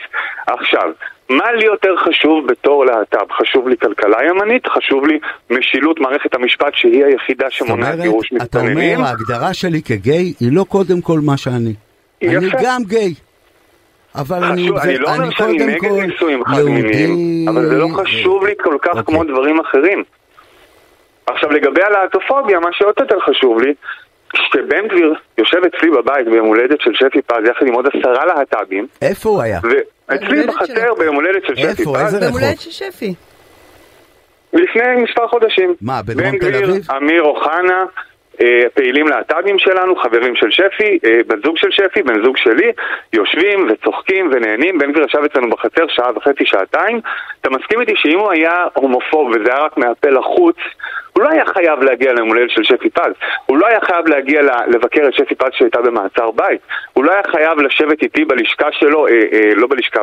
עכשיו, 0.47 0.91
מה 1.29 1.51
לי 1.51 1.65
יותר 1.65 1.95
חשוב 1.97 2.47
בתור 2.47 2.85
להט"ב? 2.85 3.31
חשוב 3.41 3.67
לי 3.67 3.77
כלכלה 3.77 4.17
ימנית, 4.29 4.67
חשוב 4.67 5.07
לי 5.07 5.19
משילות 5.49 5.99
מערכת 5.99 6.35
המשפט 6.35 6.73
שהיא 6.73 7.05
היחידה 7.05 7.45
זאת 7.45 7.51
שמונעת 7.53 7.93
אומרת, 7.93 8.01
גירוש 8.01 8.27
אתה 8.27 8.43
מסתננים. 8.43 8.95
אומר, 8.97 9.07
ההגדרה 9.07 9.53
שלי 9.53 9.81
כגיי 9.81 10.33
היא 10.39 10.49
לא 10.51 10.63
קודם 10.63 11.01
כל 11.01 11.19
מה 11.25 11.37
שאני. 11.37 11.73
יפה. 12.21 12.37
אני 12.37 12.49
גם 12.63 12.81
גיי. 12.87 13.13
אבל 14.15 14.43
אני, 14.43 14.63
חשוב, 14.63 14.77
אני 14.77 14.93
זה- 14.95 14.99
לא 15.01 15.07
אומר 15.13 15.23
אני 15.23 15.35
שאני 15.35 15.57
קודם 15.57 15.69
נגד 15.69 16.11
נישואים 16.11 16.43
אבל 17.49 17.65
זה 17.69 17.77
לא 17.77 17.87
חשוב 17.95 18.45
לי 18.45 18.53
כל 18.63 18.77
כך 18.81 18.89
אוקיי. 18.89 19.03
כמו 19.03 19.23
דברים 19.23 19.59
אחרים. 19.59 20.03
עכשיו 21.25 21.51
לגבי 21.51 21.81
הלהטופוביה, 21.83 22.59
מה 22.59 22.69
שעוד 22.71 22.93
יותר 22.99 23.19
חשוב 23.19 23.61
לי, 23.61 23.73
שבן 24.35 24.87
גביר 24.87 25.13
יושב 25.37 25.57
אצלי 25.57 25.89
בבית 25.89 26.27
ביום 26.27 26.47
הולדת 26.47 26.81
של 26.81 26.91
שפי 26.93 27.21
פז 27.21 27.37
יחד 27.49 27.67
עם 27.67 27.73
עוד 27.73 27.85
עשרה 27.87 28.25
להט"בים, 28.25 28.87
איפה 29.01 29.29
הוא 29.29 29.41
היה? 29.41 29.59
הולדת 30.09 30.47
בחצר. 30.47 30.93
ביום 30.99 31.15
הולדת 31.15 31.45
של 31.47 31.55
שפי 31.55 31.67
איפה? 31.67 31.93
פז, 31.95 32.01
איזה 32.05 32.19
ביום 32.19 32.29
רחוב? 32.29 32.41
הולדת 32.43 32.59
של 32.59 32.71
שפי. 32.71 33.13
לפני 34.53 35.03
מספר 35.03 35.27
חודשים. 35.27 35.75
מה, 35.81 36.01
בדרום 36.01 36.31
בן 36.31 36.37
תל 36.39 36.51
גביר, 36.51 36.69
אביב? 36.69 36.91
אמיר 36.97 37.23
אוחנה, 37.23 37.85
פעילים 38.73 39.07
להט"בים 39.07 39.59
שלנו, 39.59 39.95
חברים 39.95 40.35
של 40.35 40.51
שפי, 40.51 40.99
אה, 41.05 41.19
בן 41.27 41.41
זוג 41.45 41.57
של 41.57 41.71
שפי, 41.71 42.03
בן 42.03 42.23
זוג 42.23 42.37
שלי, 42.37 42.71
יושבים 43.13 43.67
וצוחקים 43.69 44.29
ונהנים. 44.33 44.77
בן 44.77 44.91
גביר 44.91 45.05
ישב 45.05 45.23
אצלנו 45.25 45.49
בחצר 45.49 45.87
שעה 45.87 46.11
וחצי, 46.15 46.45
שעתיים. 46.45 47.01
אתה 47.41 47.49
מסכים 47.49 47.81
איתי 47.81 47.93
שאם 47.95 48.19
הוא 48.19 48.31
היה 48.31 48.65
הומופוב 48.73 49.29
וזה 49.29 49.53
היה 49.53 49.63
רק 49.63 49.77
מהפה 49.77 50.09
לחוץ, 50.09 50.55
הוא 51.13 51.23
לא 51.23 51.29
היה 51.29 51.45
חייב 51.45 51.83
להגיע 51.83 52.13
ליום 52.13 52.29
של 52.47 52.63
שפי 52.63 52.89
פז. 52.89 53.11
הוא 53.45 53.57
לא 53.57 53.67
היה 53.67 53.79
חייב 53.81 54.07
להגיע 54.07 54.41
לבקר 54.67 55.07
את 55.07 55.13
שפי 55.13 55.35
פז 55.35 55.49
שהייתה 55.51 55.81
במעצר 55.81 56.31
בית. 56.31 56.61
הוא 56.93 57.03
לא 57.05 57.11
היה 57.11 57.21
חייב 57.31 57.59
לשבת 57.59 58.03
איתי 58.03 58.25
בלשכה 58.25 58.71
שלו, 58.71 59.07
אה, 59.07 59.13
אה, 59.33 59.51
לא 59.55 59.67
בלשכה. 59.67 60.01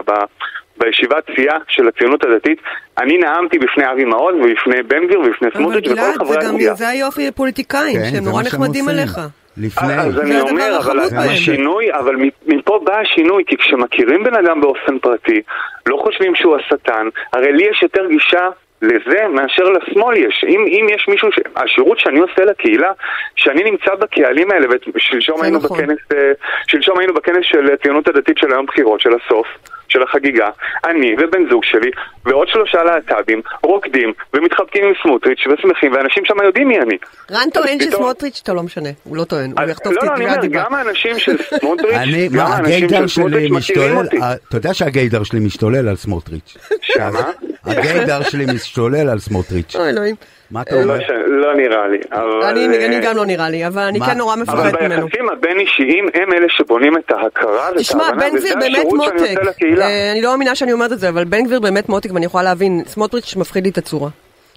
בישיבת 0.77 1.25
סיעה 1.37 1.59
של 1.69 1.89
הציונות 1.89 2.25
הדתית, 2.25 2.59
אני 2.99 3.19
נאמתי 3.19 3.59
בפני 3.59 3.93
אבי 3.93 4.05
מעוז 4.05 4.35
ובפני 4.35 4.83
בן 4.83 5.07
גביר 5.07 5.21
ובפני 5.21 5.49
אבל 5.49 5.57
סמוטריץ' 5.57 5.87
וכל 5.87 5.95
גלעד, 5.95 6.15
חברי 6.15 6.37
הסיעה. 6.37 6.75
זה 6.75 6.89
היופי 6.89 7.27
לפוליטיקאים, 7.27 7.97
כן, 7.97 8.11
שהם 8.11 8.25
נורא 8.25 8.43
נחמדים. 8.43 8.89
עליך. 8.89 9.21
לפני. 9.57 9.95
אז 9.95 10.15
זה 10.15 10.23
אני 10.23 10.41
אומר, 10.41 10.79
אבל. 10.79 10.99
השינוי, 11.19 11.93
אבל 11.93 12.15
מפה 12.47 12.81
בא 12.85 12.97
השינוי, 13.01 13.45
כי 13.47 13.57
כשמכירים 13.57 14.25
בן 14.25 14.35
אדם 14.35 14.61
באופן 14.61 14.99
פרטי, 14.99 15.41
לא 15.87 15.97
חושבים 16.05 16.35
שהוא 16.35 16.57
השטן, 16.57 17.09
הרי 17.33 17.53
לי 17.53 17.65
יש 17.71 17.83
יותר 17.83 18.07
גישה 18.09 18.49
לזה 18.83 19.29
מאשר 19.29 19.63
לשמאל 19.65 20.17
יש. 20.17 20.45
אם, 20.49 20.65
אם 20.69 20.87
יש 20.95 21.09
מישהו, 21.09 21.33
ש... 21.33 21.39
השירות 21.57 21.99
שאני 21.99 22.19
עושה 22.19 22.45
לקהילה, 22.45 22.91
שאני 23.37 23.71
נמצא 23.71 23.95
בקהלים 23.95 24.51
האלה, 24.51 24.67
ושלשום 24.95 25.43
היינו, 25.43 25.59
נכון. 25.59 25.79
בכנס, 25.79 25.99
אה, 26.15 26.33
שלשום 26.67 26.99
היינו 26.99 27.15
בכנס 27.15 27.43
של 27.43 27.73
הציונות 27.75 28.09
הדתית 28.09 28.39
של 28.39 28.53
היום 28.53 28.67
בחירות, 28.67 29.01
של 29.01 29.11
הסוף, 29.11 29.47
של 29.89 30.03
החגיגה, 30.03 30.49
אני 30.85 31.15
ובן 31.19 31.51
זוג 31.51 31.65
שלי 31.65 31.91
ועוד 32.27 32.49
שלושה 32.49 32.83
להט"בים 32.83 33.41
רוקדים 33.63 34.13
ומתחבקים 34.35 34.85
עם 34.85 34.93
סמוטריץ' 35.03 35.39
ושמחים, 35.47 35.93
ואנשים 35.93 36.25
שם 36.25 36.35
יודעים 36.45 36.69
מי 36.69 36.79
אני. 36.81 36.97
רן 37.31 37.51
טוען 37.55 37.79
פתאום- 37.79 37.91
שסמוטריץ', 37.93 38.41
אתה 38.43 38.53
לא 38.55 38.63
משנה, 38.63 38.89
הוא 39.05 39.17
לא 39.17 39.25
טוען, 39.25 39.53
הוא 39.59 39.71
יחטוף 39.71 39.93
לא, 39.93 39.97
אותי 39.97 40.07
לא, 40.07 40.13
אני 40.15 40.21
תביעת 40.25 40.37
אומר, 40.39 40.49
דיבה. 40.49 40.65
גם 40.65 40.75
האנשים 40.75 41.19
של 41.19 41.37
סמוטריץ', 41.43 41.95
אני, 41.95 42.29
גם 42.29 42.37
מה, 42.37 42.43
האנשים 42.43 42.75
הגיידר 42.75 43.07
של 43.07 43.09
סמוטריץ' 43.09 43.35
שלי 43.43 43.51
מכירים 43.51 43.55
משתולל, 43.55 44.05
אותי. 44.05 44.19
אה, 44.23 44.33
אתה 44.49 44.57
יודע 44.57 44.75
שהגיידר 44.75 45.23
שלי 45.23 45.41
משתולל 45.41 45.89
על 45.89 45.97
סמוטריץ'. 45.97 46.57
שמה? 46.83 47.31
הגיידר 47.71 48.23
שלי 48.23 48.47
משתולל 48.55 49.09
על 49.09 49.19
סמוטריץ'. 49.19 49.77
אוי 49.77 49.89
אלוהים. 49.89 50.15
מה 50.51 50.63
אתה 50.63 50.75
אומר? 50.75 50.99
לא 51.09 51.27
לא 51.27 51.55
נראה 51.57 51.89
לי. 51.89 51.99
אבל, 52.13 52.43
אני 52.43 52.67
אני 52.87 52.97
אה, 52.97 53.01
גם 53.01 53.17
לא 53.17 53.27
נראה 53.27 53.51
לי, 53.51 53.67
אבל 53.67 53.83
אני? 53.83 54.01
כן 54.01 54.19
נורא 54.19 54.35
אבל 54.35 54.43
מפחדת 54.43 54.75
אבל 54.75 54.87
ממנו. 54.87 55.07
ביחסים 55.07 55.29
הבין-אישיים 55.29 56.09
הם 56.15 56.33
אלה 56.33 56.47
שבונים 56.49 56.97
את 56.97 57.11
ההכרה 57.11 57.69
ואת 57.71 57.79
תשמע, 57.79 58.05
ההבנה, 58.05 58.25
וזה 58.35 58.49
השירות 58.59 59.05
שאני 59.05 59.21
מותק. 59.21 59.39
עושה 59.39 59.43
לקהילה. 59.43 59.85
אה, 59.87 60.13
אני 60.13 60.23
לא 60.23 60.31
מאמינה 60.31 60.55
שאני 60.55 60.73
אומרת 60.73 60.93
את 60.93 60.99
זה, 60.99 61.09
אבל 61.09 61.25
בן 61.25 61.45
גביר 61.45 61.61
באמת 61.61 61.89
מותק, 61.89 62.11
ואני 62.15 62.27
יכולה 62.27 62.45
להבין, 62.45 62.83
סמוטריץ' 62.87 63.37
מפחיד 63.37 63.65
לי 63.65 63.71
את 63.71 63.79
הצורה. 63.79 64.09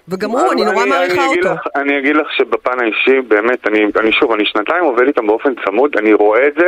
וגם 0.08 0.30
הוא, 0.30 0.51
אני 0.51 0.65
נורא 0.65 0.86
מעריכה 0.86 1.25
אותו. 1.25 1.53
לך, 1.53 1.68
אני 1.75 2.00
אגיד 2.00 2.15
לך 2.15 2.27
שבפן 2.38 2.80
האישי, 2.80 3.22
באמת, 3.27 3.68
אני, 3.68 3.80
אני 4.00 4.12
שוב, 4.12 4.32
אני 4.32 4.46
שנתיים 4.46 4.84
עובד 4.84 5.08
איתם 5.08 5.27
באופן 5.27 5.50
צמוד, 5.65 5.91
אני 5.98 6.13
רואה 6.13 6.48
את 6.48 6.53
זה, 6.60 6.65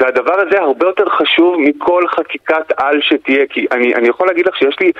והדבר 0.00 0.40
הזה 0.40 0.60
הרבה 0.60 0.86
יותר 0.86 1.08
חשוב 1.08 1.56
מכל 1.58 2.08
חקיקת 2.08 2.72
על 2.76 3.00
שתהיה, 3.00 3.46
כי 3.46 3.66
אני, 3.72 3.94
אני 3.94 4.08
יכול 4.08 4.26
להגיד 4.26 4.46
לך 4.48 4.56
שיש 4.56 4.76
לי 4.80 4.92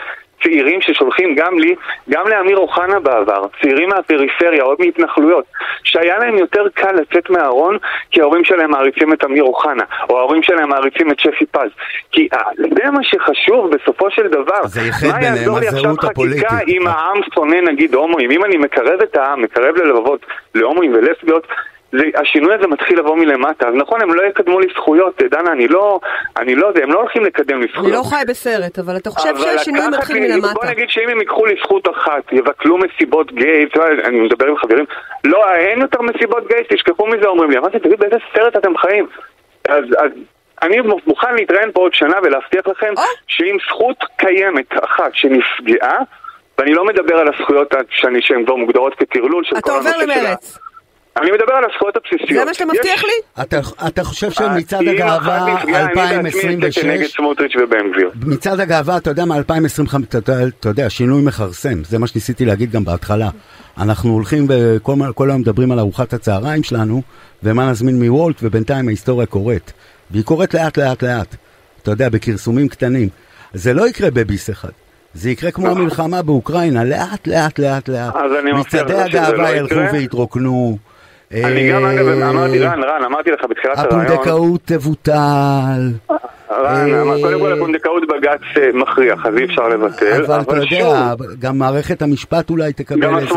צעירים 0.42 0.80
ששולחים 0.80 1.34
גם 1.34 1.58
לי, 1.58 1.74
גם 2.10 2.28
לאמיר 2.28 2.56
אוחנה 2.56 3.00
בעבר, 3.00 3.44
צעירים 3.62 3.88
מהפריפריה, 3.88 4.62
עוד 4.62 4.78
מהתנחלויות, 4.80 5.44
שהיה 5.84 6.18
להם 6.18 6.38
יותר 6.38 6.64
קל 6.74 6.92
לצאת 6.92 7.30
מהארון 7.30 7.78
כי 8.10 8.20
ההורים 8.20 8.44
שלהם 8.44 8.70
מעריצים 8.70 9.12
את 9.12 9.24
אמיר 9.24 9.44
אוחנה, 9.44 9.84
או 10.10 10.18
ההורים 10.18 10.42
שלהם 10.42 10.68
מעריצים 10.68 11.10
את 11.10 11.20
שפי 11.20 11.46
פז. 11.46 11.70
כי 12.12 12.28
אה, 12.32 12.38
זה 12.58 12.90
מה 12.90 13.04
שחשוב 13.04 13.70
בסופו 13.74 14.10
של 14.10 14.28
דבר. 14.28 14.66
זה 14.66 14.80
איחד 14.80 15.06
מה 15.06 15.12
ביניהם 15.12 15.36
יעזור 15.36 15.58
לי 15.58 15.66
עכשיו 15.66 15.80
הזהות 15.80 15.98
חקיקה 15.98 16.12
הפוליטית. 16.12 16.68
אם 16.68 16.86
העם 16.86 17.18
שונא 17.34 17.56
נגיד 17.56 17.94
הומואים? 17.94 18.30
אם 18.30 18.44
אני 18.44 18.56
מקרב 18.56 19.00
את 19.02 19.16
העם, 19.16 19.42
מקרב 19.42 19.76
ללבבות 19.76 20.26
להומואים 20.54 20.92
ולסביות, 20.94 21.46
זה, 21.98 22.04
השינוי 22.20 22.54
הזה 22.54 22.66
מתחיל 22.66 22.98
לבוא 22.98 23.16
מלמטה. 23.16 23.68
אז 23.68 23.74
נכון, 23.74 24.02
הם 24.02 24.14
לא 24.14 24.22
יקדמו 24.22 24.60
לי 24.60 24.66
זכויות, 24.74 25.22
דנה, 25.30 25.52
אני 25.52 25.68
לא, 25.68 26.00
אני 26.36 26.54
לא 26.54 26.66
יודע, 26.66 26.82
הם 26.82 26.92
לא 26.92 27.00
הולכים 27.00 27.24
לקדם 27.24 27.60
לי 27.60 27.66
זכויות. 27.72 27.86
אני 27.86 27.96
לא 27.96 28.02
חי 28.02 28.22
בסרט, 28.28 28.78
אבל 28.78 28.96
אתה 28.96 29.10
חושב 29.10 29.28
אבל 29.28 29.38
שהשינוי 29.38 29.88
מתחיל 29.88 30.16
לי- 30.16 30.28
מלמטה. 30.34 30.54
בוא 30.54 30.64
נגיד 30.64 30.90
שאם 30.90 31.08
הם 31.08 31.20
ייקחו 31.20 31.46
לי 31.46 31.54
זכות 31.64 31.88
אחת, 31.88 32.32
יבטלו 32.32 32.78
מסיבות 32.78 33.32
גיי, 33.32 33.64
אתה 33.64 33.80
יודע, 33.84 34.08
אני 34.08 34.20
מדבר 34.20 34.46
עם 34.46 34.56
חברים, 34.56 34.84
לא, 35.24 35.54
אין 35.54 35.80
יותר 35.80 36.02
מסיבות 36.02 36.48
גיי, 36.48 36.64
תשכחו 36.72 37.06
מזה, 37.06 37.26
אומרים 37.26 37.50
לי. 37.50 37.58
אמרתי, 37.58 37.78
תגיד, 37.78 37.98
באיזה 37.98 38.16
סרט 38.34 38.56
אתם 38.56 38.76
חיים? 38.76 39.06
אז, 39.68 39.84
אז 39.98 40.10
אני 40.62 40.76
מוכן 41.06 41.34
להתראיין 41.34 41.72
פה 41.72 41.80
עוד 41.80 41.94
שנה 41.94 42.16
ולהבטיח 42.22 42.66
לכם. 42.66 42.92
שאם 43.26 43.56
זכות 43.68 43.96
קיימת 44.16 44.66
אחת 44.84 45.10
שנפגעה, 45.14 45.98
ואני 46.58 46.74
לא 46.74 46.84
מדבר 46.84 47.16
על 47.18 47.28
הזכויות 47.34 47.74
שאני, 47.90 48.22
שהן 48.22 48.44
כבר 48.44 48.54
מוגדרות 48.54 48.94
כטרלול 48.94 49.44
של 49.44 49.56
אתה 49.56 49.62
כל 49.62 49.70
עובר 49.70 49.88
הנושא 49.88 50.14
שלה. 50.14 50.22
למרץ. 50.22 50.58
אני 51.22 51.30
מדבר 51.30 51.52
על 51.54 51.64
הזכויות 51.70 51.96
הבסיסיות. 51.96 52.38
זה 52.40 52.44
מה 52.44 52.54
שאתה 52.54 52.64
מבטיח 52.64 52.98
יש- 52.98 53.04
לי? 53.04 53.42
אתה, 53.42 53.60
אתה 53.86 54.04
חושב 54.04 54.30
שמצעד 54.30 54.82
אם 54.82 54.88
הגאווה 54.88 55.38
אחת 55.56 55.64
נפגעה, 55.64 55.82
אני 55.84 55.94
בעצמי 55.94 56.28
אצא 56.28 56.40
כנגד 56.40 56.64
2026, 56.64 57.16
סמוטריץ' 57.16 57.52
ובן 57.56 57.92
גביר. 57.92 58.10
מצעד 58.26 58.60
הגאווה, 58.60 58.96
אתה 58.96 59.10
יודע, 59.10 59.24
מ-2025, 59.24 59.96
אתה, 60.08 60.18
יודע- 60.18 60.46
אתה 60.60 60.68
יודע, 60.68 60.90
שינוי 60.90 61.22
מכרסם, 61.22 61.84
זה 61.84 61.98
מה 61.98 62.06
שניסיתי 62.06 62.44
להגיד 62.44 62.70
גם 62.72 62.84
בהתחלה. 62.84 63.30
אנחנו 63.78 64.10
הולכים 64.10 64.46
וכל 64.48 64.94
מה- 64.96 65.12
כל 65.12 65.30
היום 65.30 65.40
מדברים 65.40 65.72
על 65.72 65.78
ארוחת 65.78 66.12
הצהריים 66.12 66.62
שלנו, 66.62 67.02
ומה 67.42 67.70
נזמין 67.70 68.02
מוולט, 68.04 68.36
ובינתיים 68.42 68.88
ההיסטוריה 68.88 69.26
קורית. 69.26 69.72
והיא 70.10 70.24
קורית 70.24 70.54
לאט 70.54 70.78
לאט 70.78 71.02
לאט. 71.04 71.36
אתה 71.82 71.90
יודע, 71.90 72.08
בכרסומים 72.08 72.68
קטנים. 72.68 73.08
זה 73.54 73.74
לא 73.74 73.88
יקרה 73.88 74.10
בביס 74.10 74.50
אחד. 74.50 74.68
זה 75.14 75.30
יקרה 75.30 75.50
כמו 75.50 75.68
המלחמה 75.68 76.22
באוקראינה, 76.22 76.84
לאט 76.84 77.26
לאט 77.26 77.58
לאט 77.58 77.88
לאט. 77.88 78.16
אז 78.16 78.30
אני 78.42 78.52
מבטיח 78.52 78.82
מצעדי 78.82 79.10
שזה 79.10 79.22
הגאווה 79.22 79.50
לא 79.52 79.56
ילכו. 79.56 79.74
ויתרוקנו. 79.92 80.78
אני 81.32 81.70
גם, 81.70 81.84
אה, 81.84 81.92
אגב, 81.92 82.08
אמרתי, 82.08 82.58
רן, 82.58 82.82
רן, 82.82 83.04
אמרתי 83.04 83.30
לך 83.30 83.40
בתחילת 83.50 83.78
הרעיון, 83.78 84.00
הפונדקאות 84.00 84.60
תבוטל. 84.64 85.92
רן, 86.50 86.94
אה, 86.94 87.22
קודם 87.22 87.40
כל 87.40 87.52
הפונדקאות 87.52 88.02
בג"ץ 88.08 88.40
אה, 88.56 88.70
מכריח, 88.74 89.26
אז 89.26 89.34
אי 89.38 89.44
אפשר 89.44 89.68
לבטל, 89.68 90.24
אבל 90.24 90.40
אתה 90.40 90.56
יודע, 90.56 91.14
גם 91.38 91.58
מערכת 91.58 92.02
המשפט 92.02 92.50
אולי 92.50 92.72
תקבל 92.72 93.18
איזה 93.18 93.28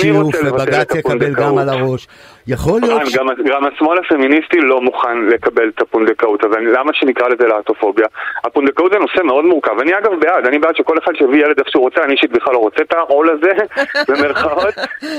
שיוף, 0.00 0.34
ובג"ץ 0.44 0.94
יקבל. 0.94 1.34
גם 1.34 1.58
על 1.58 1.68
הראש. 1.68 2.06
יכול 2.46 2.80
להיות 2.80 3.06
ש... 3.06 3.16
גם, 3.16 3.64
השמאל 3.64 3.98
הפמיניסטי 3.98 4.60
לא 4.60 4.80
מוכן 4.80 5.18
לקבל 5.32 5.68
את 5.68 5.80
הפונדקאות, 5.80 6.44
אבל 6.44 6.78
למה 6.78 6.90
שנקרא 6.94 7.28
לזה 7.28 7.46
להטופוביה? 7.46 8.06
הפונדקאות 8.44 8.92
זה 8.92 8.98
נושא 8.98 9.22
מאוד 9.24 9.44
מורכב, 9.44 9.80
אני 9.80 9.98
אגב 9.98 10.10
בעד, 10.20 10.46
אני 10.46 10.58
בעד 10.58 10.76
שכל 10.76 10.98
אחד 11.04 11.12
שיביא 11.18 11.44
ילד 11.44 11.58
איך 11.58 11.68
שהוא 11.68 11.82
רוצה, 11.82 12.00
אני 12.04 12.12
אישית 12.12 12.32
בכלל 12.32 12.52
לא 12.52 12.58
רוצה 12.58 12.82
את 12.82 12.92
העול 12.92 13.30
הזה, 13.30 13.52
במרכאות. 14.08 14.74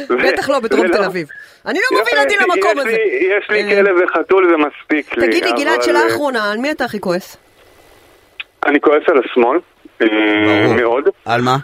בטח 0.09 0.49
לא 0.49 0.59
בדרום 0.59 0.87
תל 0.87 1.03
אביב. 1.03 1.27
אני 1.65 1.79
לא 1.79 1.99
מוביל 1.99 2.19
אותי 2.23 2.35
למקום 2.43 2.79
הזה. 2.79 2.97
יש 3.19 3.49
לי 3.49 3.63
אה, 3.63 3.69
כלב 3.69 3.95
וחתול, 4.03 4.49
זה 4.49 4.57
מספיק 4.57 5.17
לי. 5.17 5.27
תגיד 5.27 5.45
לי, 5.45 5.51
גלעד, 5.51 5.81
שאלה 5.81 5.99
אחרונה, 6.07 6.51
על 6.51 6.57
מי 6.57 6.71
אתה 6.71 6.85
הכי 6.85 6.99
כועס? 6.99 7.34
אני 8.65 8.81
כועס 8.81 9.03
על 9.07 9.17
השמאל, 9.25 9.59
אה. 10.01 10.73
מאוד. 10.81 11.09
על 11.25 11.41
מה? 11.41 11.57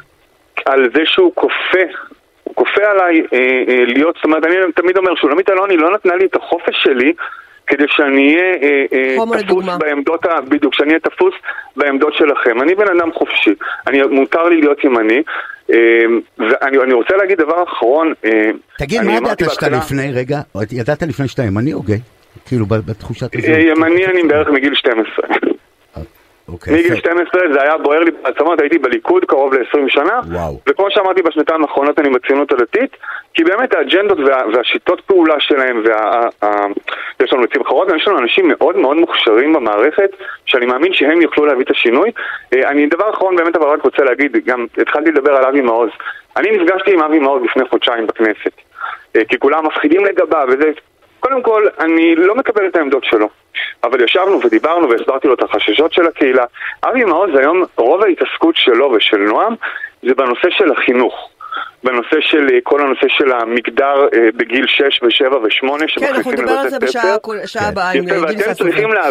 על 0.66 0.90
זה 0.96 1.02
שהוא 1.06 1.32
כופה, 1.36 1.84
הוא 2.44 2.56
כופה 2.56 2.82
עליי 2.92 3.22
אה, 3.34 3.38
אה, 3.68 3.86
להיות, 3.86 4.16
זאת 4.16 4.26
אומרת, 4.26 4.46
אני 4.46 4.56
תמיד 4.76 4.98
אומר, 4.98 5.16
שולמית 5.16 5.50
אלוני 5.50 5.78
לא 5.78 5.94
נתנה 5.94 6.16
לי 6.16 6.26
את 6.26 6.36
החופש 6.36 6.76
שלי 6.84 7.14
כדי 7.68 7.84
שאני 7.88 8.36
אהיה 8.36 8.54
אה, 8.62 8.86
אה, 8.94 9.16
תפוס 9.16 9.36
לדוגמה. 9.44 9.78
בעמדות, 9.78 10.26
ה- 10.26 10.42
בדיוק, 10.42 10.74
שאני 10.76 10.90
אהיה 10.90 11.00
תפוס 11.00 11.34
בעמדות 11.76 12.14
שלכם. 12.14 12.62
אני 12.62 12.76
בן 12.76 12.98
אדם 13.00 13.14
חופשי, 13.14 13.54
אני, 13.88 14.02
מותר 14.04 14.44
לי 14.44 14.62
להיות 14.62 14.84
ימני, 14.84 15.22
אה, 15.74 15.78
ואני 16.40 16.78
אני 16.84 16.94
רוצה 16.94 17.16
להגיד 17.18 17.38
דבר 17.38 17.64
אחרון. 17.64 18.14
אה, 18.26 18.50
תגיד, 18.78 19.02
מה 19.02 19.14
ידעת 19.14 19.40
שאתה 19.40 19.46
בהתחלה- 19.46 19.78
לפני, 19.78 20.12
רגע, 20.16 20.38
ידעת 20.72 21.04
לפני 21.04 21.28
שאתה 21.28 21.44
ימני 21.44 21.74
או 21.74 21.82
גיי? 21.82 22.00
כאילו, 22.48 22.66
בתחושת. 22.66 23.36
אה, 23.36 23.60
ימני 23.60 24.06
אני 24.06 24.24
בערך 24.24 24.48
מגיל 24.48 24.76
12. 24.76 25.26
אוקיי, 26.54 26.74
מגיל 26.74 26.86
יפה. 26.86 26.96
12 26.96 27.42
זה 27.54 27.62
היה 27.62 27.78
בוער 27.78 28.00
לי 28.00 28.12
בעצמות, 28.12 28.62
הייתי 28.62 28.78
בליכוד 28.78 29.26
קרוב 29.26 29.54
ל-20 29.54 29.80
שנה, 29.88 30.20
וואו. 30.32 30.60
וכמו 30.70 30.86
שאמרתי 30.90 31.22
בשנתיים 31.22 31.62
האחרונות 31.62 32.00
אני 32.00 32.10
בציונות 32.10 32.52
הדתית, 32.52 32.98
כי 33.34 33.44
באמת 33.44 33.74
האג'נדות 33.76 34.20
וה, 34.20 34.42
והשיטות 34.54 35.02
פעולה 35.02 35.40
שלהם, 35.40 35.84
וה, 35.86 36.28
ה, 36.44 36.66
יש 37.24 37.34
לנו 37.34 37.44
נציב 37.44 37.62
אחרות, 37.62 37.92
ויש 37.92 38.08
לנו 38.08 38.20
אנשים 38.20 38.48
מאוד 38.48 38.78
מאוד 38.78 38.98
מוכשרים 38.98 39.54
במערכת, 39.54 40.10
שאני 40.46 40.66
מאמין 40.66 40.94
שהם 40.94 41.22
יוכלו 41.22 41.46
להביא 41.46 41.64
את 41.64 41.72
השינוי. 41.72 42.12
אה, 42.54 42.70
אני 42.70 42.86
דבר 42.86 43.10
אחרון 43.10 43.36
באמת 43.36 43.56
אבל 43.56 43.66
רק 43.66 43.84
רוצה 43.84 44.04
להגיד, 44.04 44.38
גם 44.46 44.66
התחלתי 44.78 45.12
לדבר 45.12 45.32
על 45.36 45.46
אבי 45.46 45.62
מעוז. 45.62 45.90
אני 46.38 46.52
נפגשתי 46.52 46.94
עם 46.94 47.02
אבי 47.02 47.20
מעוז 47.20 47.44
לפני 47.44 47.64
חודשיים 47.70 48.08
בכנסת, 48.08 48.52
אה, 49.16 49.26
כי 49.26 49.40
כולם 49.40 49.66
מפחידים 49.66 50.06
לגביו 50.06 50.48
וזה, 50.50 50.72
קודם 51.22 51.44
כל, 51.44 51.68
אני 51.80 52.16
לא 52.16 52.36
מקבל 52.36 52.68
את 52.68 52.76
העמדות 52.76 53.04
שלו. 53.04 53.30
אבל 53.84 54.04
ישבנו 54.04 54.40
ודיברנו 54.44 54.90
והסברתי 54.90 55.28
לו 55.28 55.34
את 55.34 55.44
החששות 55.44 55.94
של 55.94 56.08
הקהילה. 56.08 56.46
אבי 56.84 57.04
מעוז 57.04 57.30
היום, 57.36 57.64
רוב 57.78 58.04
ההתעסקות 58.04 58.56
שלו 58.56 58.92
ושל 58.92 59.18
נועם 59.18 59.56
זה 60.04 60.14
בנושא 60.16 60.50
של 60.50 60.72
החינוך. 60.72 61.31
בנושא 61.84 62.18
של 62.20 62.48
אה, 62.54 62.60
כל 62.64 62.82
הנושא 62.82 63.08
של 63.08 63.32
המגדר 63.32 64.08
אה, 64.14 64.30
בגיל 64.36 64.66
6 64.68 65.04
ו-7 65.04 65.36
ו-8 65.36 66.00
כן, 66.00 66.14
אנחנו 66.16 66.32
נדבר 66.32 66.52
על 66.52 66.70
זה 66.70 66.80
בשעה 66.80 67.18
בשעה 67.44 67.68
הבאה 67.68 67.92
עם 67.92 68.06
גיל 68.06 68.20
ואתם 68.20 68.40
ססובר. 68.40 68.54
צריכים 68.54 68.94
לה... 68.94 69.02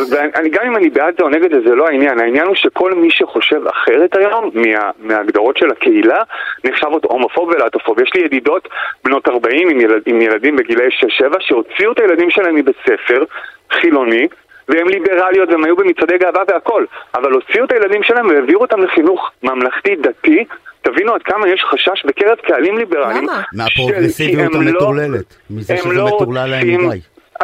גם 0.50 0.66
אם 0.66 0.76
אני 0.76 0.90
בעד 0.90 1.14
זה 1.18 1.24
או 1.24 1.28
נגד 1.28 1.54
זה, 1.54 1.60
זה 1.68 1.74
לא 1.74 1.86
העניין. 1.86 2.20
העניין 2.20 2.46
הוא 2.46 2.54
שכל 2.54 2.94
מי 2.94 3.10
שחושב 3.10 3.66
אחרת 3.66 4.16
היום, 4.16 4.50
מה, 4.54 4.90
מההגדרות 4.98 5.56
של 5.56 5.70
הקהילה, 5.70 6.22
נחשב 6.64 6.86
אותו 6.86 7.08
הומופוב 7.08 7.48
ולהטופוב. 7.48 8.00
יש 8.00 8.10
לי 8.14 8.20
ידידות 8.24 8.68
בנות 9.04 9.28
40 9.28 9.68
עם, 9.68 9.80
ילד, 9.80 10.02
עם 10.06 10.20
ילדים 10.20 10.56
בגילאי 10.56 10.88
6-7, 10.88 11.36
שהוציאו 11.40 11.92
את 11.92 12.00
הילדים 12.00 12.30
שלהם 12.30 12.54
מבית 12.54 12.76
ספר 12.86 13.24
חילוני, 13.72 14.28
והם 14.68 14.88
ליברליות 14.88 15.48
והם 15.48 15.64
היו 15.64 15.76
במצעדי 15.76 16.18
גאווה 16.18 16.42
והכל, 16.48 16.84
אבל 17.14 17.32
הוציאו 17.32 17.64
את 17.64 17.72
הילדים 17.72 18.02
שלהם 18.02 18.26
והעבירו 18.26 18.62
אותם 18.62 18.80
לחינוך 18.80 19.30
ממלכתי 19.42 19.96
דתי. 19.96 20.44
תבינו 20.82 21.14
עד 21.14 21.22
כמה 21.22 21.48
יש 21.48 21.64
חשש 21.70 22.04
בקרב 22.06 22.36
קהלים 22.46 22.78
ליברליים. 22.78 23.22
למה? 23.24 23.42
מהפרוגרסיביות 23.52 24.54
לא- 24.54 24.58
המטורללת. 24.60 25.36
מזה 25.50 25.76
שזה 25.76 25.94
לא 25.94 26.06
מטורלל 26.06 26.50
להם 26.50 26.86
מדי. 26.86 27.00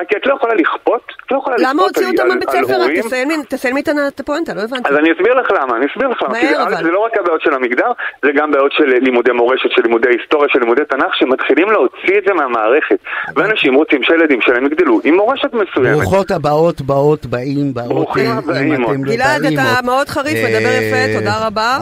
כי 0.09 0.17
את 0.17 0.27
לא 0.27 0.35
יכולה 0.35 0.55
לכפות, 0.55 1.01
את 1.27 1.33
לא 1.33 1.39
יכולה 1.39 1.57
למה 1.59 1.73
לכפות 1.73 1.89
הוציאו 1.97 2.11
אותם 2.11 2.37
מבית 2.37 2.51
ספר? 2.51 3.09
תסיימי- 3.09 3.45
תסיימי 3.49 3.81
את 4.09 4.21
הפואנטה, 4.21 4.55
לא 4.55 4.61
הבנתי. 4.63 4.89
אז 4.89 4.97
אני 4.97 5.13
אסביר 5.13 5.35
לך 5.35 5.51
למה, 5.51 5.77
אני 5.77 5.87
אסביר 5.93 6.09
לך 6.09 6.23
למה. 6.23 6.33
מהר, 6.33 6.63
אבל. 6.63 6.77
זה 6.85 6.91
לא 6.91 7.05
רק 7.05 7.13
הבעיות 7.21 7.41
של 7.41 7.55
המגדר, 7.55 7.91
זה 8.25 8.31
גם 8.37 8.51
בעיות 8.53 8.73
של 8.73 8.85
לימודי 8.85 9.33
מורשת, 9.33 9.71
של 9.71 9.83
לימודי 9.83 10.09
היסטוריה, 10.09 10.49
של 10.53 10.59
לימודי 10.61 10.83
תנ"ך, 10.91 11.15
שמתחילים 11.15 11.71
להוציא 11.71 12.19
את 12.19 12.23
זה 12.27 12.35
מהמערכת. 12.35 12.99
ואנשים 13.37 13.75
רוצים 13.75 14.03
שהילדים 14.03 14.41
שלהם 14.41 14.67
יגדלו 14.67 15.01
עם 15.05 15.15
מורשת 15.15 15.51
מסוימת. 15.55 15.97
ברוכות 15.99 16.31
הבאות, 16.31 16.81
באות, 16.81 17.27
באים, 17.27 17.75
באות, 17.75 18.17
אם 18.17 18.39
אתם. 18.39 19.05
לא 19.05 19.13
גלעד, 19.15 19.45
אתה. 19.45 19.81
מאוד 19.85 20.09
חריף, 20.09 20.37
אה, 20.37 20.45
מדבר 20.49 20.69
יפה, 20.83 21.19
תודה 21.19 21.47
רבה. 21.47 21.79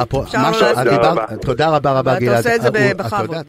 דיבר- 0.84 0.94
תודה 0.96 1.10
רבה. 1.10 1.24
תודה 1.46 1.68
רבה 1.76 1.92
רבה 1.98 2.18
גלעד. 2.18 2.36
עושה 2.36 2.54
את 2.56 2.60
זה 2.62 2.68
אה, 2.74 2.90
בכבוד. 2.96 3.34
אתה 3.34 3.48